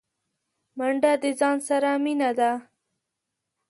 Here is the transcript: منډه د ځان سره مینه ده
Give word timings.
منډه 0.77 1.11
د 1.21 1.23
ځان 1.39 1.57
سره 1.67 1.89
مینه 2.03 2.31
ده 2.39 2.51